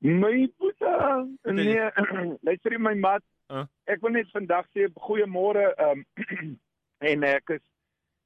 My 0.02 0.48
puta. 0.60 1.28
Nee, 1.46 1.90
luister 2.44 2.78
my 2.80 2.94
mat. 2.94 3.24
Uh. 3.50 3.66
Ek 3.88 4.04
wil 4.04 4.14
net 4.14 4.30
vandag 4.36 4.68
sê 4.76 4.88
goeiemôre 4.94 5.72
um, 5.82 6.06
en 7.12 7.24
ek 7.24 7.56
is 7.58 7.64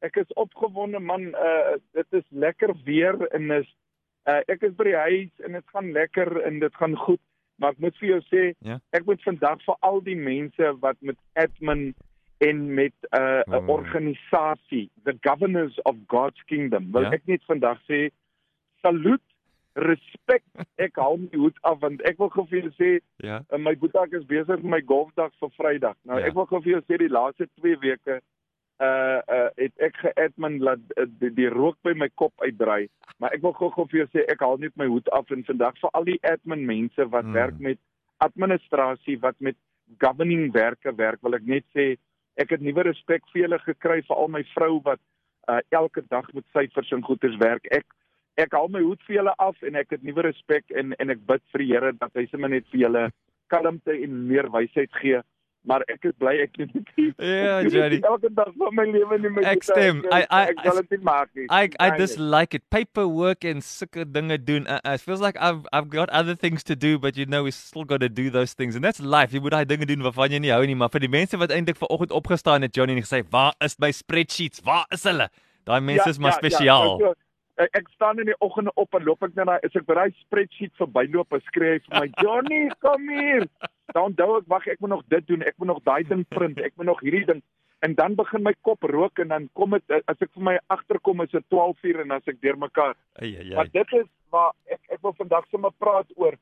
ek 0.04 0.18
is 0.20 0.36
opgewonde 0.36 1.00
man. 1.00 1.30
Uh 1.38 1.77
dit 1.93 2.20
is 2.20 2.25
lekker 2.30 2.73
weer 2.86 3.16
en 3.32 3.52
is 3.61 3.70
uh 4.27 4.41
ek 4.47 4.61
is 4.63 4.73
by 4.75 4.83
die 4.83 4.95
huis 4.95 5.31
en 5.45 5.51
dit 5.51 5.63
gaan 5.73 5.91
lekker 5.91 6.41
en 6.47 6.59
dit 6.59 6.75
gaan 6.75 6.95
goed. 6.97 7.19
Maar 7.59 7.71
ek 7.71 7.79
moet 7.79 7.97
vir 7.99 8.09
jou 8.09 8.21
sê, 8.31 8.53
Ja. 8.61 8.79
ek 8.93 9.05
moet 9.05 9.21
vandag 9.23 9.61
vir 9.65 9.75
al 9.81 10.02
die 10.02 10.15
mense 10.15 10.71
wat 10.79 10.98
met 11.02 11.17
admin 11.35 11.93
en 12.41 12.73
met 12.75 12.93
'n 13.12 13.17
uh, 13.21 13.43
'n 13.48 13.53
Oh. 13.55 13.70
organisasie, 13.70 14.89
the 15.05 15.17
governors 15.21 15.79
of 15.85 15.95
God's 16.07 16.41
kingdom, 16.45 16.91
wil 16.91 17.01
Ja. 17.03 17.12
ek 17.12 17.21
net 17.27 17.43
vandag 17.43 17.79
sê 17.89 18.09
saluut, 18.81 19.21
respek. 19.75 20.43
Ek 20.77 20.95
hou 20.95 21.17
my 21.17 21.29
hoed 21.34 21.57
af 21.63 21.79
want 21.81 22.01
ek 22.05 22.17
wil 22.17 22.29
gou 22.29 22.45
vir 22.45 22.62
julle 22.62 22.73
sê 22.77 22.99
Ja. 23.23 23.41
My 23.57 23.76
boetak 23.76 24.13
is 24.13 24.23
besig 24.26 24.62
met 24.62 24.63
my 24.63 24.81
golfdag 24.81 25.31
vir 25.40 25.49
Vrydag. 25.49 25.95
Nou 26.05 26.20
Ja. 26.20 26.26
ek 26.27 26.34
wil 26.34 26.45
gou 26.45 26.62
vir 26.62 26.71
jou 26.73 26.81
sê 26.81 26.98
die 26.98 27.09
laaste 27.09 27.48
2 27.59 27.76
weke 27.79 28.21
uh 28.82 29.22
uh 29.30 29.50
het 29.59 29.73
ek 29.77 29.98
geadmin 30.02 30.59
laat 30.63 30.82
uh, 30.98 31.05
die, 31.20 31.30
die 31.34 31.50
rook 31.50 31.77
by 31.84 31.94
my 31.94 32.09
kop 32.16 32.34
uitdry. 32.41 32.88
Maar 33.20 33.36
ek 33.38 33.44
wil 33.46 33.54
gou 33.54 33.70
gou 33.72 33.86
vir 33.91 34.04
jou 34.04 34.08
sê 34.13 34.26
ek 34.32 34.41
haal 34.41 34.58
net 34.59 34.73
my 34.76 34.88
hoed 34.90 35.09
af 35.13 35.30
en 35.32 35.46
vandag 35.46 35.77
vir 35.82 35.94
al 35.94 36.08
die 36.09 36.20
admin 36.23 36.66
mense 36.66 37.09
wat 37.09 37.23
Mm. 37.23 37.30
mm. 37.30 37.34
werk 37.34 37.59
met 37.59 37.80
administrasie, 38.18 39.20
wat 39.20 39.36
met 39.40 39.55
governing 39.99 40.52
werke 40.54 40.96
werk, 40.96 41.21
wil 41.21 41.35
ek 41.35 41.46
net 41.46 41.65
sê 41.76 41.96
ek 42.35 42.49
het 42.55 42.62
nuwe 42.62 42.84
respek 42.90 43.21
vir 43.34 43.43
julle 43.43 43.60
gekry 43.60 44.02
vir 44.07 44.15
al 44.18 44.27
my 44.27 44.43
vrou 44.55 44.82
wat 44.84 44.99
uh 45.52 45.60
elke 45.70 46.02
dag 46.10 46.30
met 46.34 46.46
syfers 46.55 46.91
en 46.91 47.04
goeders 47.04 47.37
werk. 47.37 47.68
Ek 47.71 47.85
ek 48.37 48.55
haal 48.58 48.70
my 48.71 48.82
hoed 48.82 49.02
vir 49.08 49.20
julle 49.20 49.34
af 49.37 49.60
en 49.62 49.76
ek 49.76 49.91
het 49.93 50.04
nuwe 50.04 50.26
respek 50.26 50.71
en 50.71 50.96
en 50.99 51.13
ek 51.13 51.21
bid 51.27 51.43
vir 51.52 51.63
die 51.63 51.71
Here 51.74 51.91
dat 51.93 52.15
hy 52.15 52.26
sommer 52.32 52.49
net 52.49 52.65
vir 52.71 52.87
julle 52.87 53.04
kalmte 53.54 53.93
en 53.93 54.27
meer 54.27 54.49
wysheid 54.49 54.91
gee. 55.02 55.21
Maar 55.65 55.79
ek 55.87 56.03
is 56.09 56.11
bly 56.19 56.33
ek 56.43 56.57
het 56.59 56.73
dit. 56.73 56.89
Ja, 57.23 57.59
ek 57.63 57.69
Johnny. 57.71 57.99
Elke 58.03 58.29
dag 58.35 58.49
van 58.59 58.73
my 58.75 58.83
lewe 58.91 59.17
nie 59.23 59.29
my 59.31 59.43
Ek 59.47 59.63
stem. 59.63 60.01
Ek- 60.11 60.11
I- 60.11 60.25
I- 60.27 60.49
ek 60.51 60.59
sal 60.65 60.79
dit 60.81 60.89
nie 60.97 60.99
maak 61.07 61.29
nie. 61.39 61.45
I 61.47 61.69
I 61.79 61.87
just 62.01 62.19
like 62.19 62.53
it. 62.57 62.65
Paperwork 62.69 63.45
and 63.47 63.63
sulke 63.63 64.03
dinge 64.11 64.38
doen. 64.44 64.67
Uh, 64.67 64.81
uh, 64.84 64.95
it 64.97 65.01
feels 65.06 65.22
like 65.23 65.39
I've 65.39 65.63
I've 65.72 65.88
got 65.89 66.09
other 66.11 66.35
things 66.35 66.63
to 66.67 66.75
do, 66.75 67.00
but 67.00 67.16
you 67.16 67.25
know 67.25 67.44
we 67.47 67.51
still 67.51 67.85
got 67.85 68.01
to 68.03 68.09
do 68.09 68.29
those 68.29 68.53
things. 68.53 68.75
And 68.75 68.84
that's 68.84 69.00
life. 69.00 69.31
Jy 69.31 69.39
moet 69.39 69.56
daai 69.56 69.66
dinge 69.66 69.88
doen 69.88 70.03
waarvan 70.03 70.35
jy 70.35 70.39
nie 70.44 70.51
hou 70.51 70.66
nie, 70.67 70.75
maar 70.75 70.91
vir 70.91 71.00
die 71.07 71.13
mense 71.16 71.39
wat 71.39 71.50
eintlik 71.56 71.79
vanoggend 71.79 72.11
opgestaan 72.11 72.61
het, 72.67 72.75
Johnny 72.75 72.97
en 73.00 73.03
gesê, 73.07 73.23
"Waar 73.31 73.53
is 73.63 73.79
my 73.79 73.91
spreadsheets? 73.91 74.59
Waar 74.67 74.85
is 74.91 75.03
hulle?" 75.07 75.29
Daai 75.63 75.79
mense 75.79 76.09
is 76.09 76.19
maar 76.19 76.34
spesiaal. 76.34 77.00
Ja, 77.00 77.13
ja, 77.57 77.67
ek 77.72 77.88
staan 77.95 78.19
in 78.19 78.25
die 78.25 78.35
oggende 78.39 78.72
op 78.75 78.94
en 78.95 79.03
loop 79.03 79.23
ek 79.23 79.35
net 79.35 79.45
daai 79.45 79.59
as 79.63 79.75
ek 79.75 79.85
by 79.85 79.94
daai 79.94 80.11
spreadsheet 80.28 80.75
verbyloop, 80.75 81.29
dan 81.29 81.39
skree 81.47 81.79
vir 81.88 82.00
my, 82.01 82.09
"Johnny, 82.22 82.67
kom 82.81 83.07
hier." 83.09 83.47
Dan 83.94 84.12
onthou 84.12 84.38
ek, 84.40 84.47
wag, 84.47 84.68
ek 84.68 84.80
moet 84.81 84.90
nog 84.90 85.03
dit 85.08 85.28
doen, 85.28 85.44
ek 85.46 85.58
moet 85.58 85.69
nog 85.69 85.84
daai 85.86 86.03
ding 86.09 86.25
print, 86.28 86.59
ek 86.59 86.74
moet 86.75 86.90
nog 86.90 87.02
hierdie 87.06 87.25
ding 87.25 87.44
en 87.84 87.96
dan 88.00 88.16
begin 88.16 88.44
my 88.44 88.53
kop 88.62 88.84
rook 88.88 89.19
en 89.19 89.28
dan 89.28 89.50
kom 89.59 89.75
dit 89.75 89.96
as 90.08 90.22
ek 90.24 90.31
vir 90.31 90.46
my 90.47 90.53
agterkom 90.72 91.22
is 91.25 91.31
dit 91.34 91.46
12:00 91.52 92.03
en 92.06 92.16
as 92.16 92.28
ek 92.31 92.40
deurmekaar. 92.41 92.96
Maar 93.56 93.72
dit 93.72 93.96
is 94.00 94.08
waar 94.31 94.53
ek 94.72 94.80
ek 94.96 95.02
wil 95.02 95.16
vandag 95.18 95.47
sommer 95.52 95.72
praat 95.78 96.08
oor 96.16 96.38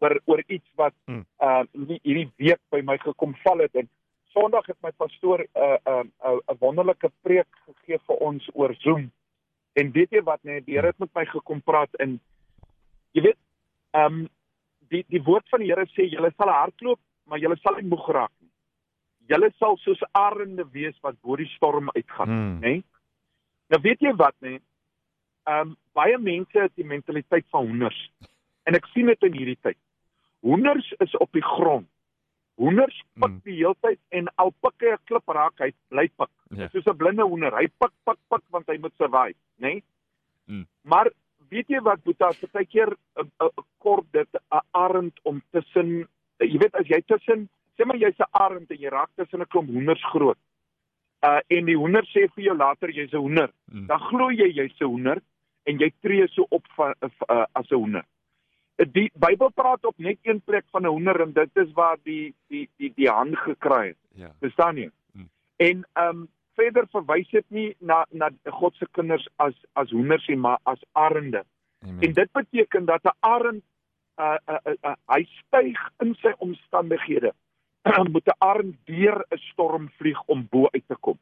oor 0.00 0.20
oor 0.26 0.42
iets 0.46 0.68
wat 0.74 0.94
Hmm. 1.06 1.24
uh 1.40 1.62
hierdie 2.02 2.30
week 2.36 2.60
by 2.70 2.82
my 2.82 2.98
gekom 2.98 3.34
val 3.44 3.58
het 3.58 3.74
en 3.74 3.88
Sondag 4.34 4.66
het 4.66 4.76
my 4.82 4.90
pastoor 4.90 5.40
'n 5.40 5.48
uh, 5.56 5.78
'n 5.86 6.10
uh, 6.24 6.32
'n 6.32 6.40
uh, 6.50 6.58
wonderlike 6.58 7.10
preek 7.22 7.48
gegee 7.66 7.98
vir 8.06 8.16
ons 8.16 8.50
oor 8.54 8.74
Zoom. 8.74 9.10
En 9.72 9.92
weet 9.92 10.10
jy 10.10 10.22
wat 10.22 10.42
nee, 10.42 10.60
die 10.60 10.74
Here 10.74 10.86
het 10.86 10.98
met 10.98 11.14
my 11.14 11.24
gekom 11.24 11.62
praat 11.62 11.94
en 11.94 12.20
jy 13.12 13.22
weet, 13.22 13.38
ehm 13.90 14.04
um, 14.04 14.28
die 14.90 15.04
die 15.08 15.22
woord 15.22 15.48
van 15.50 15.60
die 15.60 15.68
Here 15.70 15.86
sê 15.86 16.08
julle 16.10 16.32
sal 16.36 16.48
hardloop, 16.48 16.98
maar 17.26 17.38
julle 17.38 17.56
sal 17.62 17.74
nie 17.76 17.88
moeg 17.88 18.08
raak 18.08 18.32
nie. 18.40 18.50
Julle 19.28 19.50
sal 19.58 19.76
soos 19.76 20.00
arende 20.12 20.64
wees 20.72 20.96
wat 21.02 21.20
bo 21.22 21.36
die 21.36 21.48
storm 21.56 21.90
uitgaan, 21.94 22.28
Hmm. 22.28 22.58
nê? 22.60 22.68
Nee? 22.68 22.82
Nou 23.70 23.80
weet 23.82 24.00
jy 24.00 24.14
wat 24.16 24.34
nê? 24.40 24.58
Ehm 25.46 25.68
um, 25.68 25.76
baie 25.94 26.18
mense 26.18 26.58
het 26.60 26.72
die 26.76 26.84
mentaliteit 26.84 27.44
van 27.50 27.66
hoenders. 27.66 28.10
En 28.64 28.74
ek 28.74 28.86
sien 28.94 29.06
dit 29.06 29.22
in 29.22 29.32
hierdie 29.32 29.58
tyd. 29.62 29.76
Hoenders 30.40 30.92
is 31.00 31.16
op 31.16 31.32
die 31.32 31.42
grond. 31.42 31.88
Hoenders 32.58 33.02
pik 33.20 33.30
Mm. 33.30 33.40
die 33.44 33.54
hele 33.56 33.74
tyd 33.80 33.98
en 34.10 34.28
al 34.36 34.50
pik 34.62 34.74
hy 34.80 34.92
'n 34.92 34.98
klip 35.04 35.28
raak, 35.28 35.58
hy 35.58 35.72
bly 35.88 36.08
pik. 36.08 36.30
Ja. 36.50 36.68
Soos 36.68 36.86
'n 36.86 36.96
blinde 36.96 37.22
hoender, 37.22 37.52
hy 37.56 37.66
pik 37.68 37.92
pik 38.04 38.18
pik 38.30 38.42
want 38.50 38.66
hy 38.68 38.78
moet 38.78 38.92
survive, 38.96 39.36
né? 39.58 39.68
Nee? 39.72 39.82
Mm. 40.46 40.66
Maar 40.84 41.10
weet 41.50 41.68
jy 41.68 41.80
wat 41.80 42.02
Boeta, 42.04 42.32
partykeer 42.40 42.96
'n 43.16 43.30
'n 43.44 43.64
kort 43.78 44.06
dit 44.12 44.28
'n 44.34 44.64
arend 44.70 45.20
om 45.22 45.42
tussen 45.50 46.08
jy 46.38 46.58
weet 46.58 46.74
as 46.74 46.86
jy 46.86 47.00
tussen 47.06 47.48
sê 47.78 47.86
maar 47.86 47.96
jy's 47.96 48.18
'n 48.18 48.30
arend 48.30 48.70
en 48.70 48.78
jy 48.78 48.90
raak 48.90 49.10
tussen 49.16 49.40
'n 49.40 49.46
klomp 49.46 49.68
hoenders 49.68 50.04
groot. 50.12 50.38
Uh 51.22 51.40
en 51.48 51.64
die 51.64 51.76
hoender 51.76 52.04
sê 52.04 52.28
vir 52.34 52.44
jou 52.44 52.56
later 52.56 52.90
jy's 52.90 53.12
'n 53.12 53.24
hoender. 53.26 53.50
Mm. 53.72 53.86
Dan 53.86 54.00
glo 54.00 54.30
jy 54.30 54.48
jy's 54.52 54.80
'n 54.80 54.84
hoender 54.84 55.22
en 55.64 55.78
jy 55.78 55.92
tree 56.00 56.28
so 56.28 56.46
op 56.48 56.64
van 56.76 56.94
uh, 57.02 57.44
as 57.52 57.70
'n 57.70 57.74
hoender. 57.74 58.04
Die 58.76 59.10
Bybel 59.14 59.50
praat 59.50 59.84
op 59.84 59.98
net 59.98 60.18
een 60.22 60.40
plek 60.40 60.64
van 60.70 60.82
'n 60.82 60.94
hoender 60.94 61.20
en 61.20 61.32
dit 61.32 61.56
is 61.56 61.72
waar 61.72 61.98
die 62.02 62.34
die 62.48 62.68
die 62.76 62.92
die 62.94 63.08
hand 63.08 63.36
gekry 63.36 63.86
het. 63.86 63.98
Ja. 64.14 64.30
Verstaan 64.40 64.76
jy? 64.76 64.90
Mm. 65.12 65.28
En 65.56 65.86
ehm 65.92 66.08
um, 66.08 66.28
verder 66.58 66.86
verwys 66.92 67.30
dit 67.30 67.46
nie 67.54 67.68
na 67.80 68.02
na 68.10 68.30
God 68.60 68.76
se 68.78 68.86
kinders 68.96 69.26
as 69.44 69.56
as 69.78 69.90
hoenders 69.94 70.26
nie, 70.28 70.36
maar 70.36 70.58
as 70.64 70.82
arende. 70.92 71.44
En 71.86 71.94
Amen. 71.94 72.14
dit 72.14 72.32
beteken 72.32 72.84
dat 72.84 73.04
'n 73.04 73.16
arend 73.20 73.62
uh, 74.18 74.36
uh, 74.50 74.58
uh, 74.66 74.74
uh, 74.82 74.96
hy 75.14 75.22
styg 75.38 75.78
in 76.02 76.14
sy 76.22 76.32
omstandighede. 76.38 77.32
moet 78.12 78.26
'n 78.26 78.38
arend 78.38 78.76
deur 78.84 79.24
'n 79.30 79.38
storm 79.50 79.90
vlieg 79.98 80.22
om 80.26 80.46
bo 80.50 80.68
uit 80.70 80.86
te 80.86 80.96
kom. 81.00 81.18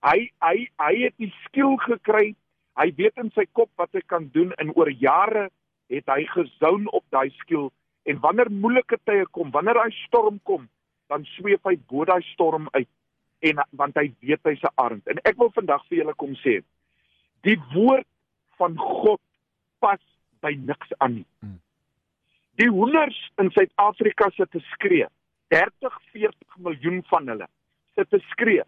Hy 0.00 0.30
hy 0.40 0.68
hy 0.76 0.94
het 1.04 1.16
die 1.16 1.34
skill 1.44 1.76
gekry. 1.76 2.34
Hy 2.80 2.88
weet 2.96 3.16
in 3.16 3.30
sy 3.34 3.44
kop 3.52 3.70
wat 3.76 3.92
hy 3.92 4.00
kan 4.06 4.30
doen 4.32 4.52
en 4.52 4.72
oor 4.74 4.90
jare 4.90 5.50
het 5.90 6.06
hy 6.06 6.24
gezoun 6.24 6.88
op 6.88 7.04
daai 7.10 7.30
skill 7.42 7.68
en 8.08 8.20
wanneer 8.20 8.50
moeilike 8.50 8.96
tye 9.04 9.26
kom, 9.30 9.50
wanneer 9.50 9.74
daai 9.74 9.92
storm 10.06 10.40
kom, 10.42 10.68
dan 11.08 11.24
sweef 11.36 11.60
hy 11.68 11.76
bo 11.90 12.04
daai 12.04 12.22
storm 12.32 12.68
uit 12.72 12.88
en 13.40 13.62
want 13.70 13.96
hy 13.96 14.10
weet 14.20 14.42
hy's 14.44 14.62
'n 14.62 14.74
arend. 14.74 15.06
En 15.08 15.18
ek 15.24 15.36
wil 15.36 15.50
vandag 15.54 15.86
vir 15.88 15.98
julle 15.98 16.14
kom 16.14 16.34
sê, 16.44 16.60
die 17.42 17.58
woord 17.74 18.06
van 18.58 18.76
God 18.76 19.20
pas 19.78 20.00
by 20.40 20.52
niks 20.54 20.92
aan 20.98 21.14
nie. 21.14 21.26
Hmm. 21.40 21.60
Die 22.60 22.68
hoenders 22.68 23.18
in 23.40 23.50
Suid-Afrika 23.50 24.30
sit 24.36 24.50
te 24.50 24.60
skree, 24.74 25.06
30, 25.48 25.96
40 26.12 26.58
miljoen 26.58 27.02
van 27.08 27.28
hulle 27.28 27.48
sit 27.94 28.10
te 28.10 28.20
skree 28.30 28.62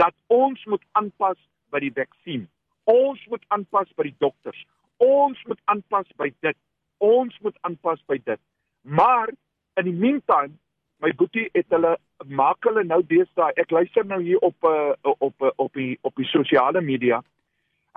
dat 0.00 0.14
ons 0.26 0.64
moet 0.64 0.82
aanpas 0.92 1.38
by 1.74 1.80
die 1.84 1.92
vaksin. 1.94 2.46
Ons 2.90 3.22
moet 3.30 3.44
aanpas 3.48 3.90
by 3.96 4.08
die 4.08 4.16
dokters. 4.18 4.60
Ons 5.02 5.40
moet 5.48 5.60
aanpas 5.64 6.08
by 6.20 6.30
dit. 6.44 6.56
Ons 6.98 7.36
moet 7.42 7.56
aanpas 7.66 8.02
by 8.06 8.18
dit. 8.24 8.40
Maar 8.82 9.32
in 9.80 9.88
die 9.88 9.96
meantime, 9.98 10.54
my 11.02 11.12
boetie 11.18 11.48
het 11.52 11.66
hulle 11.74 11.96
maak 12.26 12.64
hulle 12.64 12.84
nou 12.84 13.00
deesdae. 13.06 13.52
Ek 13.60 13.70
luister 13.70 14.06
nou 14.06 14.20
hier 14.22 14.40
op 14.46 14.68
uh, 14.68 14.92
op 15.02 15.42
uh, 15.42 15.52
op 15.56 15.72
die 15.74 15.98
op 16.02 16.14
die 16.16 16.28
sosiale 16.30 16.80
media. 16.80 17.22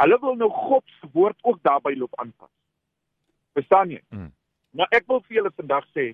Hulle 0.01 0.17
wil 0.21 0.35
nou 0.35 0.49
God 0.53 0.85
se 0.99 1.09
woord 1.13 1.37
ook 1.43 1.61
daarbey 1.65 1.95
loop 1.95 2.13
aanpas. 2.21 2.51
Verstaan 3.57 3.93
jy? 3.95 4.01
Mm. 4.09 4.31
Maar 4.77 4.91
ek 4.99 5.07
wil 5.09 5.21
vir 5.25 5.39
julle 5.39 5.53
vandag 5.55 5.85
sê 5.95 6.11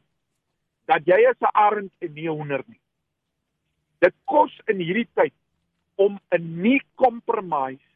dat 0.92 1.06
jy 1.08 1.20
is 1.30 1.40
'n 1.40 1.52
arend 1.54 1.92
en 2.00 2.14
nie 2.14 2.28
'n 2.30 2.38
hoender 2.38 2.64
nie. 2.68 2.80
Dit 4.00 4.16
kos 4.26 4.52
in 4.68 4.80
hierdie 4.80 5.08
tyd 5.14 5.34
om 5.96 6.20
'n 6.32 6.62
nie 6.62 6.82
compromise 6.96 7.88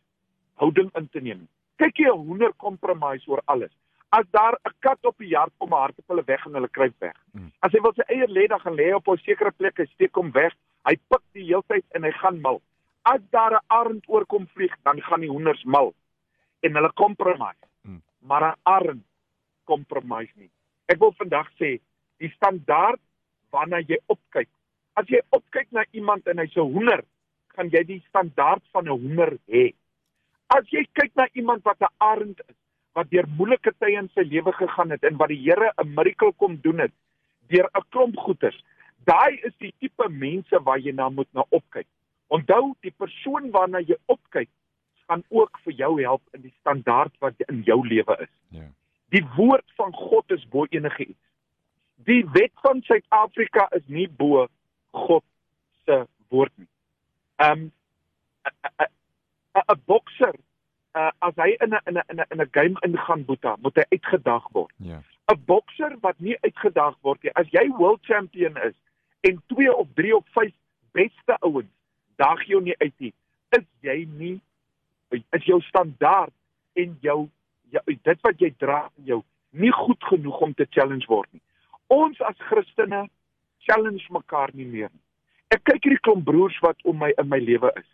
houding 0.56 0.90
in 0.96 1.10
te 1.10 1.20
neem. 1.20 1.48
Kyk 1.78 1.98
jy 1.98 2.10
'n 2.12 2.26
hoender 2.28 2.54
compromise 2.56 3.28
oor 3.28 3.42
alles. 3.46 3.72
As 4.10 4.26
daar 4.32 4.56
'n 4.64 4.74
kat 4.80 5.06
op 5.06 5.18
die 5.18 5.36
hart 5.36 5.54
kom, 5.58 5.72
hardloop 5.72 6.08
hulle 6.08 6.24
weg 6.26 6.46
en 6.46 6.54
hulle 6.54 6.70
kruip 6.70 6.96
weg. 7.00 7.18
Mm. 7.32 7.52
As 7.60 7.72
hy 7.72 7.80
wil 7.82 7.94
sy 7.94 8.06
eie 8.08 8.28
lê, 8.28 8.48
dan 8.48 8.60
gaan 8.60 8.76
lê 8.76 8.94
op 8.96 9.08
'n 9.08 9.18
sekere 9.18 9.52
plek, 9.52 9.78
hy 9.78 9.86
steek 9.86 10.16
hom 10.16 10.32
weg. 10.32 10.54
Hy 10.86 10.96
pik 11.10 11.24
die 11.34 11.44
hele 11.44 11.64
tyd 11.68 11.86
en 11.92 12.04
hy 12.04 12.12
gaan 12.12 12.42
mal. 12.42 12.62
As 13.04 13.22
daar 13.32 13.54
'n 13.54 13.66
arend 13.68 14.04
oorkom 14.08 14.48
vlieg, 14.48 14.76
dan 14.84 15.02
gaan 15.02 15.22
die 15.22 15.30
hoenders 15.30 15.64
mal 15.64 15.94
en 16.62 16.74
hulle 16.74 16.94
compromise. 16.94 17.68
Mm. 17.82 18.02
Maar 18.20 18.44
'n 18.44 18.60
arend 18.64 19.06
compromise 19.66 20.32
nie. 20.36 20.50
Ek 20.86 21.00
wil 21.00 21.14
vandag 21.18 21.50
sê, 21.60 21.80
die 22.18 22.32
standaard 22.36 23.00
waarna 23.52 23.80
jy 23.80 24.00
opkyk. 24.08 24.50
As 24.94 25.08
jy 25.08 25.22
opkyk 25.30 25.72
na 25.72 25.86
iemand 25.92 26.28
en 26.28 26.38
hy's 26.38 26.56
'n 26.56 26.72
hoender, 26.74 27.04
gaan 27.56 27.70
jy 27.70 27.84
die 27.84 28.04
standaard 28.08 28.64
van 28.72 28.86
'n 28.86 29.00
hoender 29.04 29.38
hê. 29.48 29.74
As 30.48 30.64
jy 30.70 30.88
kyk 30.94 31.12
na 31.16 31.28
iemand 31.34 31.64
wat 31.64 31.82
'n 31.82 31.94
arend 31.98 32.40
is, 32.48 32.56
wat 32.98 33.10
deur 33.14 33.28
moeilike 33.38 33.74
tye 33.78 33.98
in 34.00 34.10
sy 34.16 34.26
lewe 34.26 34.52
gegaan 34.58 34.96
het 34.96 35.06
en 35.06 35.20
wat 35.22 35.30
die 35.30 35.44
Here 35.44 35.70
'n 35.78 35.94
miracle 35.94 36.34
kom 36.42 36.58
doen 36.62 36.80
het 36.86 36.94
deur 37.50 37.70
'n 37.74 37.86
klomp 37.90 38.18
goeders. 38.18 38.58
Daai 39.06 39.40
is 39.48 39.54
die 39.58 39.74
tipe 39.80 40.10
mense 40.10 40.64
waar 40.64 40.80
jy 40.80 40.92
na 40.92 41.10
moet 41.10 41.30
na 41.34 41.46
opkyk. 41.50 41.88
Onthou, 42.28 42.76
die 42.82 42.92
persoon 42.92 43.52
waarna 43.52 43.80
jy 43.80 43.96
opkyk, 44.06 44.50
gaan 45.08 45.24
ook 45.30 45.60
vir 45.64 45.74
jou 45.74 46.02
help 46.02 46.22
in 46.34 46.42
die 46.42 46.54
standaard 46.60 47.14
wat 47.20 47.34
in 47.48 47.62
jou 47.64 47.88
lewe 47.88 48.18
is. 48.20 48.34
Ja. 48.50 48.68
Die 49.10 49.26
woord 49.38 49.72
van 49.76 49.94
God 49.94 50.32
is 50.32 50.48
bo 50.50 50.66
enige 50.70 51.06
iets. 51.06 51.26
Die 51.96 52.26
wet 52.34 52.52
van 52.62 52.82
Suid-Afrika 52.82 53.68
is 53.72 53.88
nie 53.88 54.10
bo 54.10 54.48
God 54.92 55.24
se 55.86 56.08
woord 56.28 56.52
nie. 56.56 56.68
Um 57.38 57.72
'n 58.82 58.92
'n 59.72 59.82
bokser 59.86 60.36
uh, 60.98 61.12
as 61.28 61.36
hy 61.38 61.54
in 61.64 61.76
'n 61.76 61.82
in 61.90 61.98
'n 61.98 62.26
in 62.32 62.42
'n 62.42 62.50
game 62.52 62.78
ingaan 62.88 63.26
boeta, 63.26 63.56
moet 63.62 63.76
hy 63.76 63.86
uitgedag 63.96 64.50
word. 64.52 64.74
Ja. 64.78 65.00
'n 65.32 65.44
Bokser 65.46 65.98
wat 66.02 66.20
nie 66.20 66.38
uitgedag 66.42 66.96
word 67.02 67.24
nie, 67.24 67.34
as 67.36 67.48
jy 67.52 67.68
world 67.78 68.02
champion 68.02 68.58
is 68.58 68.76
en 69.22 69.42
2 69.54 69.74
of 69.76 69.88
3 69.94 70.16
of 70.16 70.26
5 70.34 70.54
beste 70.92 71.38
ouens 71.40 71.74
dag 72.16 72.44
jou 72.50 72.62
nie 72.62 72.76
uit 72.78 72.94
nie, 73.00 73.14
is 73.50 73.66
jy 73.82 74.08
nie 74.18 74.42
is 75.32 75.44
jou 75.46 75.62
standaard 75.62 76.34
en 76.74 76.98
jou 77.02 77.30
jou 77.72 77.84
dit 77.86 78.22
wat 78.24 78.40
jy 78.40 78.54
dra 78.60 78.90
in 78.98 79.06
jou 79.12 79.22
nie 79.52 79.72
goed 79.72 80.04
genoeg 80.04 80.40
om 80.40 80.54
te 80.54 80.68
challenge 80.70 81.08
word 81.08 81.28
nie. 81.32 81.42
Ons 81.88 82.20
as 82.22 82.40
Christene 82.50 83.08
challenge 83.68 84.08
mekaar 84.10 84.52
nie 84.54 84.66
meer 84.66 84.90
nie. 84.92 85.04
Ek 85.56 85.64
kyk 85.64 85.84
hierdie 85.84 86.04
klomp 86.04 86.26
broers 86.28 86.58
wat 86.64 86.80
om 86.84 87.00
my 87.00 87.14
in 87.18 87.30
my 87.32 87.40
lewe 87.40 87.72
is. 87.80 87.88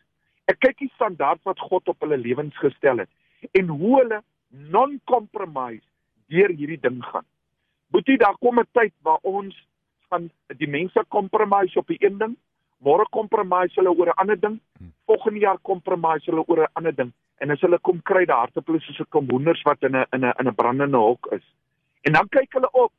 Ek 0.51 0.59
kyk 0.59 0.77
die 0.77 0.91
standaard 0.95 1.43
wat 1.43 1.59
God 1.59 1.87
op 1.87 1.99
hulle 2.03 2.17
lewens 2.17 2.57
gestel 2.57 3.03
het 3.03 3.09
en 3.59 3.67
hoe 3.67 3.99
hulle 3.99 4.21
non-compromise 4.49 5.83
deur 6.31 6.49
hierdie 6.49 6.79
ding 6.79 7.01
gaan. 7.03 7.25
Boetie, 7.91 8.17
daar 8.17 8.37
kom 8.39 8.59
'n 8.59 8.67
tyd 8.71 8.93
waar 9.01 9.19
ons 9.21 9.55
van 10.09 10.29
die 10.57 10.67
mense 10.67 11.05
compromise 11.07 11.79
op 11.79 11.87
die 11.87 11.97
een 11.99 12.17
ding, 12.17 12.35
môre 12.77 13.05
compromise 13.09 13.75
hulle 13.75 13.95
oor 13.95 14.07
'n 14.07 14.19
ander 14.21 14.39
ding, 14.39 14.59
volgende 15.05 15.39
jaar 15.39 15.59
compromise 15.61 16.29
hulle 16.31 16.43
oor 16.47 16.63
'n 16.63 16.73
ander 16.73 16.95
ding 16.95 17.11
en 17.37 17.51
as 17.51 17.61
hulle 17.61 17.79
kom 17.79 18.01
kry 18.01 18.25
daar 18.25 18.45
harteplus 18.45 18.85
soos 18.85 18.99
'n 18.99 19.09
kom 19.09 19.29
hoenders 19.29 19.61
wat 19.67 19.83
in 19.83 19.95
'n 19.95 20.05
in 20.15 20.23
'n 20.25 20.33
in 20.39 20.47
'n 20.47 20.55
brandende 20.55 20.97
hok 20.97 21.27
is. 21.31 21.45
En 22.01 22.13
dan 22.13 22.29
kyk 22.29 22.53
hulle 22.53 22.71
op. 22.71 22.91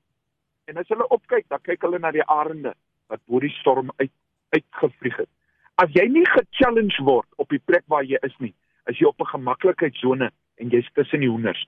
En 0.64 0.76
as 0.76 0.88
hulle 0.88 1.08
opkyk, 1.08 1.48
dan 1.48 1.60
kyk 1.60 1.82
hulle 1.82 1.98
na 1.98 2.10
die 2.10 2.24
arende 2.24 2.74
wat 3.06 3.20
bo 3.26 3.40
die 3.40 3.56
storm 3.60 3.90
uit 3.96 4.10
uitgevlieg 4.48 5.16
het. 5.16 5.28
As 5.74 5.90
jy 5.90 6.04
nie 6.06 6.22
ge-challenge 6.30 7.02
word 7.02 7.26
op 7.42 7.50
die 7.50 7.58
plek 7.66 7.82
waar 7.90 8.04
jy 8.06 8.18
is 8.22 8.34
nie, 8.38 8.52
is 8.86 8.98
jy 9.00 9.08
op 9.08 9.20
'n 9.20 9.32
gemaklikheidsone 9.32 10.30
en 10.62 10.68
jy's 10.70 10.88
tussen 10.94 11.20
die 11.20 11.28
hoenders. 11.28 11.66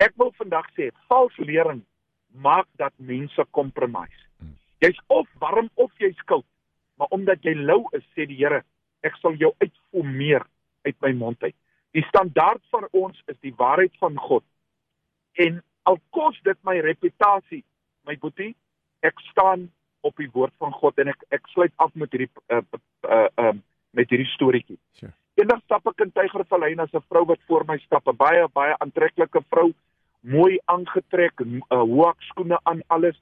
Ek 0.00 0.12
wil 0.16 0.32
vandag 0.38 0.66
sê, 0.72 0.88
vals 1.08 1.36
lering 1.36 1.82
maak 2.32 2.66
dat 2.76 2.92
mense 2.96 3.44
compromise. 3.50 4.24
Jy's 4.80 4.98
of 5.08 5.28
warm 5.38 5.68
of 5.74 5.92
jy's 5.98 6.22
koud, 6.24 6.46
maar 6.96 7.08
omdat 7.10 7.44
jy 7.44 7.54
lou 7.54 7.88
is, 7.92 8.04
sê 8.16 8.26
die 8.26 8.36
Here, 8.36 8.64
ek 9.02 9.16
sal 9.20 9.34
jou 9.34 9.52
uitformeer 9.60 10.46
uit 10.86 10.96
my 11.02 11.12
mond 11.12 11.42
uit. 11.42 11.56
Die 11.92 12.04
standaard 12.08 12.62
van 12.70 12.88
ons 12.92 13.22
is 13.26 13.36
die 13.40 13.54
waarheid 13.54 13.92
van 13.98 14.16
God. 14.16 14.44
En 15.36 15.62
al 15.82 16.00
kos 16.10 16.40
dit 16.42 16.58
my 16.64 16.80
reputasie, 16.80 17.64
my 18.06 18.16
boetie, 18.16 18.54
ek 19.02 19.20
staan 19.30 19.70
op 20.00 20.16
die 20.16 20.30
woord 20.32 20.54
van 20.58 20.72
God 20.72 20.98
en 20.98 21.08
ek 21.08 21.22
ek 21.30 21.46
sluit 21.52 21.72
af 21.76 21.94
met 21.94 22.10
hierdie 22.10 22.30
uh 22.48 22.62
uh 23.12 23.28
uh 23.36 23.54
met 23.92 24.08
hierdie 24.10 24.30
storieetjie. 24.32 24.78
Sure. 24.96 25.12
Eendag 25.36 25.60
stap 25.64 25.86
ek 25.88 26.00
in 26.04 26.12
Tygervallei 26.12 26.74
na 26.74 26.86
'n 26.86 27.04
vrou 27.08 27.24
wat 27.28 27.40
voor 27.46 27.64
my 27.68 27.78
stap, 27.78 28.08
'n 28.08 28.16
baie 28.16 28.48
baie 28.52 28.74
aantreklike 28.78 29.42
vrou, 29.50 29.72
mooi 30.20 30.58
aangetrek, 30.64 31.40
uh, 31.40 31.82
hoë 31.82 32.12
skoene 32.28 32.58
aan 32.62 32.82
alles. 32.88 33.16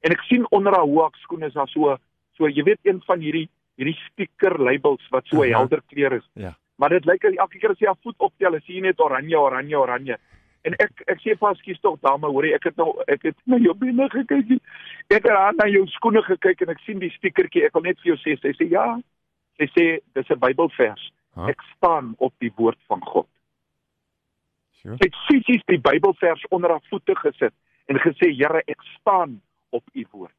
En 0.00 0.12
ek 0.12 0.22
sien 0.28 0.46
onder 0.50 0.72
haar 0.72 0.86
hoë 0.86 1.10
skoene 1.22 1.46
is 1.46 1.52
daar 1.52 1.68
so 1.68 1.96
so 2.36 2.48
jy 2.48 2.62
weet 2.62 2.80
een 2.82 3.00
van 3.06 3.20
hierdie 3.20 3.48
hierdie 3.76 3.98
sticker 4.10 4.58
labels 4.58 5.06
wat 5.10 5.26
so 5.26 5.42
Aha. 5.42 5.56
helder 5.56 5.82
kleur 5.88 6.12
is. 6.12 6.28
Ja. 6.34 6.54
Maar 6.76 6.88
dit 6.88 7.04
lyk 7.04 7.24
as 7.24 7.34
elke 7.36 7.58
keer 7.58 7.70
as 7.70 7.78
jy 7.78 7.86
haar 7.86 8.02
voet 8.02 8.16
optel, 8.18 8.54
is 8.54 8.66
jy 8.66 8.80
net 8.80 9.00
oranje, 9.00 9.38
oranje, 9.38 9.78
oranje. 9.78 10.16
En 10.68 10.76
ek 10.76 11.04
ek 11.08 11.22
sê 11.24 11.34
pas 11.40 11.60
kies 11.64 11.80
tog 11.80 11.96
dame, 12.04 12.28
hoorie, 12.28 12.52
ek 12.54 12.68
het 12.68 12.76
nou 12.80 12.92
ek 13.08 13.24
het 13.30 13.36
na 13.48 13.56
jou 13.62 13.74
binne 13.80 14.08
gekyk. 14.12 14.58
Ek 15.08 15.24
het 15.24 15.30
aan 15.32 15.56
na 15.56 15.68
jou 15.70 15.86
skoene 15.96 16.22
gekyk 16.26 16.66
en 16.66 16.74
ek 16.74 16.82
sien 16.84 17.00
die 17.00 17.12
stickertjie. 17.16 17.64
Ek 17.68 17.76
wil 17.76 17.86
net 17.88 18.00
vir 18.02 18.12
jou 18.12 18.18
sê, 18.20 18.36
sy 18.42 18.52
sê 18.58 18.68
ja. 18.72 18.86
Sy 19.60 19.68
sê 19.72 19.86
dis 20.16 20.30
'n 20.30 20.40
Bybelvers. 20.42 21.10
Huh? 21.34 21.48
Ek 21.48 21.62
staan 21.76 22.14
op 22.18 22.34
die 22.44 22.52
woord 22.56 22.78
van 22.88 23.00
God. 23.00 23.28
Sure. 24.80 24.96
Sy 24.96 25.08
het 25.08 25.16
fisies 25.28 25.64
die 25.68 25.80
Bybelvers 25.80 26.44
onder 26.50 26.70
haar 26.70 26.84
voete 26.90 27.16
gesit 27.16 27.54
en 27.88 27.98
gesê, 27.98 28.30
Here, 28.32 28.62
ek 28.66 28.82
staan 28.98 29.40
op 29.70 29.84
u 29.92 30.06
woord. 30.12 30.36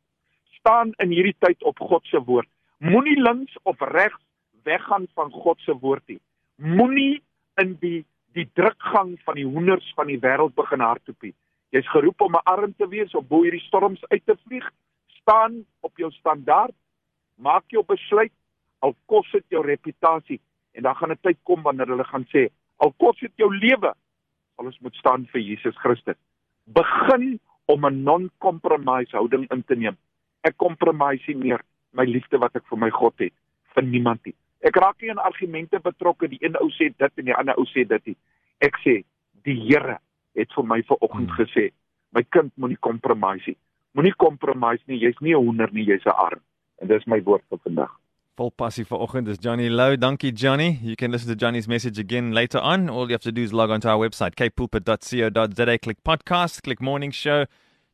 Staan 0.60 0.94
in 0.98 1.10
hierdie 1.10 1.36
tyd 1.40 1.64
op 1.64 1.80
God 1.80 2.06
se 2.06 2.20
woord. 2.20 2.48
Moenie 2.78 3.22
links 3.22 3.58
of 3.64 3.80
regs 3.80 4.22
weggaan 4.64 5.08
van 5.14 5.32
God 5.32 5.60
se 5.60 5.74
woord 5.74 6.04
nie. 6.08 6.20
Moenie 6.56 7.22
in 7.62 7.76
die 7.82 8.06
die 8.34 8.50
drukgang 8.54 9.16
van 9.26 9.36
die 9.36 9.46
hoenders 9.46 9.94
van 9.96 10.08
die 10.08 10.20
wêreld 10.20 10.56
begin 10.56 10.80
hardloop. 10.80 11.34
Jy's 11.72 11.90
geroep 11.92 12.22
om 12.22 12.36
'n 12.36 12.44
arm 12.44 12.74
te 12.76 12.88
wees 12.88 13.16
om 13.16 13.28
bo 13.28 13.44
hierdie 13.44 13.68
storms 13.68 14.04
uit 14.10 14.26
te 14.26 14.36
vlieg. 14.46 14.72
Staan 15.08 15.66
op 15.80 15.98
jou 15.98 16.12
standaard. 16.12 16.76
Maak 17.36 17.64
jou 17.68 17.84
besluit 17.84 18.32
al 18.80 18.96
kos 19.06 19.32
dit 19.32 19.46
jou 19.48 19.66
reputasie 19.66 20.40
en 20.72 20.84
dan 20.84 20.96
gaan 20.96 21.12
'n 21.12 21.22
tyd 21.22 21.38
kom 21.44 21.62
wanneer 21.62 21.88
hulle 21.88 22.04
gaan 22.04 22.26
sê 22.34 22.50
al 22.78 22.94
kos 22.98 23.20
dit 23.20 23.32
jou 23.36 23.50
lewe 23.56 23.94
sal 24.56 24.66
ons 24.66 24.80
moet 24.80 24.96
staan 24.96 25.26
vir 25.32 25.42
Jesus 25.42 25.78
Christus. 25.78 26.18
Begin 26.66 27.40
om 27.66 27.86
'n 27.86 28.04
non-compromise 28.04 29.16
houding 29.16 29.50
in 29.52 29.64
te 29.64 29.76
neem. 29.76 29.98
Ek 30.44 30.58
compromise 30.58 31.24
nie 31.28 31.36
meer 31.36 31.62
my 31.94 32.06
liefde 32.06 32.38
wat 32.38 32.56
ek 32.56 32.66
vir 32.70 32.78
my 32.78 32.90
God 32.90 33.14
het 33.20 33.34
vir 33.74 33.84
niemand 33.84 34.26
nie. 34.26 34.36
Ek 34.64 34.76
raak 34.76 35.02
nie 35.02 35.10
in 35.10 35.18
argumente 35.18 35.80
betrokke 35.80 36.28
die 36.30 36.38
een 36.42 36.56
ou 36.62 36.70
sê 36.70 36.92
dit 36.98 37.12
en 37.18 37.26
die 37.26 37.34
ander 37.36 37.56
ou 37.58 37.66
sê 37.66 37.86
dit 37.88 38.06
nie. 38.08 38.18
Ek 38.62 38.78
sê 38.86 39.04
die 39.46 39.56
Here 39.68 39.98
het 40.36 40.50
vir 40.56 40.64
my 40.64 40.82
vanoggend 40.84 41.30
Hmm. 41.30 41.38
gesê, 41.46 41.72
my 42.14 42.24
kind 42.24 42.52
moenie 42.58 42.78
compromise 42.80 43.44
nie. 43.48 43.58
Moenie 43.96 44.14
compromise 44.16 44.84
nie, 44.88 45.00
jy's 45.00 45.20
nie 45.22 45.34
'n 45.34 45.44
hoender 45.46 45.70
nie, 45.74 45.86
jy's 45.86 46.06
'n 46.06 46.14
arm. 46.16 46.40
En 46.82 46.88
dis 46.88 47.06
my 47.08 47.22
woord 47.24 47.42
vir 47.50 47.58
vandag. 47.64 47.90
Vol 48.38 48.52
passie 48.52 48.86
vanoggend 48.86 49.28
is 49.28 49.38
Johnny 49.38 49.70
Low. 49.70 49.96
Dankie 49.98 50.32
Johnny. 50.32 50.80
You 50.82 50.96
can 50.96 51.12
listen 51.12 51.30
to 51.30 51.36
Johnny's 51.36 51.68
message 51.68 52.00
again 52.00 52.32
later 52.34 52.60
on. 52.62 52.90
All 52.90 53.06
you 53.06 53.12
have 53.12 53.24
to 53.24 53.32
do 53.32 53.42
is 53.42 53.52
log 53.52 53.70
on 53.70 53.82
to 53.82 53.90
our 53.90 53.98
website, 54.00 54.36
kpulpit.co.za, 54.36 55.78
click 55.80 55.98
podcast, 56.04 56.62
click 56.64 56.82
morning 56.82 57.12
show. 57.12 57.46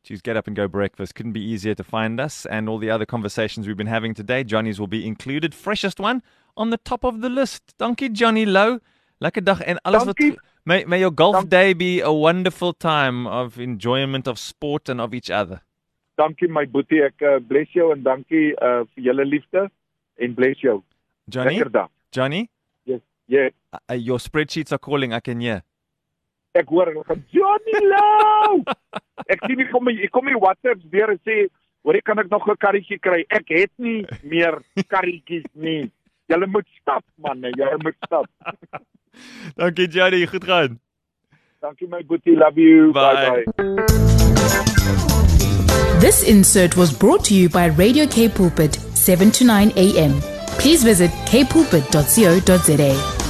Choose 0.08 0.22
get 0.22 0.38
up 0.38 0.46
and 0.46 0.56
go 0.56 0.66
breakfast. 0.66 1.14
Couldn't 1.14 1.32
be 1.32 1.42
easier 1.44 1.74
to 1.74 1.84
find 1.84 2.18
us 2.18 2.46
and 2.46 2.66
all 2.66 2.78
the 2.78 2.88
other 2.88 3.04
conversations 3.04 3.66
we've 3.66 3.76
been 3.76 3.86
having 3.88 4.14
today. 4.14 4.42
Johnny's 4.42 4.80
will 4.80 4.86
be 4.86 5.06
included. 5.06 5.54
Freshest 5.54 6.00
one 6.00 6.22
on 6.56 6.70
the 6.70 6.78
top 6.78 7.04
of 7.04 7.20
the 7.20 7.28
list. 7.28 7.74
Dankie 7.78 8.08
Johnny 8.08 8.46
Low. 8.46 8.78
Lekker 9.20 9.44
dag 9.44 9.60
en 9.60 9.76
alles 9.84 10.04
Dankie. 10.04 10.30
wat 10.30 10.38
may, 10.64 10.84
may 10.86 11.00
your 11.00 11.10
golf 11.10 11.34
Dank- 11.36 11.50
day 11.50 11.72
be 11.74 12.00
a 12.00 12.10
wonderful 12.10 12.72
time 12.72 13.26
of 13.26 13.58
enjoyment 13.58 14.26
of 14.26 14.38
sport 14.38 14.88
and 14.88 14.98
of 14.98 15.12
each 15.12 15.28
other. 15.30 15.60
Dankie 16.16 16.48
my 16.48 16.64
boetie, 16.64 17.02
ek 17.04 17.20
uh, 17.22 17.38
bless 17.38 17.68
jou 17.76 17.92
en 17.92 18.00
dankie 18.02 18.54
uh, 18.64 18.86
vir 18.94 19.04
julle 19.10 19.26
liefde 19.28 19.68
en 20.18 20.34
bless 20.34 20.58
jou. 20.64 20.80
Johnny, 21.28 21.58
Lekker 21.58 21.70
dag. 21.70 21.90
Johnny, 22.12 22.48
Ja, 23.28 23.50
uh, 23.92 23.94
your 23.94 24.18
spreadsheets 24.18 24.72
are 24.72 24.78
calling. 24.78 25.12
I 25.12 25.20
can 25.20 25.40
hear. 25.42 25.60
Ek 26.54 26.70
hoor 26.72 26.90
hulle 26.90 27.04
gaan 27.04 27.24
Johnny 27.34 27.78
Lou. 27.84 28.62
ek 29.32 29.44
sien 29.46 29.58
nie 29.58 29.68
kom 29.72 29.84
my 29.84 29.94
ek 30.04 30.12
kom 30.14 30.28
my 30.28 30.36
WhatsApp 30.38 30.80
weer 30.92 31.12
en 31.12 31.20
sê, 31.26 31.46
"Hoor, 31.84 32.00
ek 32.00 32.04
kan 32.04 32.18
ek 32.18 32.30
nog 32.30 32.48
'n 32.48 32.56
karretjie 32.56 32.98
kry? 32.98 33.24
Ek 33.30 33.48
het 33.48 33.70
nie 33.78 34.06
meer 34.22 34.62
karretjies 34.88 35.44
nie." 35.54 35.90
Julle 36.28 36.46
moet 36.46 36.66
stap 36.80 37.04
man, 37.16 37.40
julle 37.40 37.78
moet 37.82 37.96
stap. 38.04 38.26
Dankie 39.58 39.88
Johnny, 39.88 40.26
goed 40.26 40.44
gaan. 40.44 40.80
Dankie 41.60 41.88
my 41.88 42.02
boetie, 42.02 42.36
love 42.36 42.60
you. 42.60 42.92
Bye. 42.92 43.14
bye. 43.14 43.44
bye. 43.56 44.08
This 46.00 46.22
insert 46.22 46.76
was 46.76 46.92
brought 46.92 47.24
to 47.24 47.34
you 47.34 47.48
by 47.48 47.70
Radio 47.70 48.06
K 48.06 48.28
Pulpit, 48.28 48.74
7 48.94 49.32
to 49.32 49.44
9 49.44 49.72
a.m. 49.74 50.20
Please 50.58 50.84
visit 50.84 51.10
kpulpit.co.za. 51.26 53.27